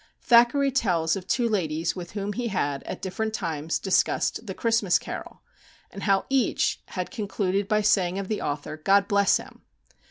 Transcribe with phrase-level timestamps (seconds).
[0.23, 4.97] Thackeray tells of two ladies with whom he had, at different times, discussed "The Christmas
[4.97, 5.43] Carol,"
[5.91, 9.61] and how each had concluded by saying of the author, "God bless him!"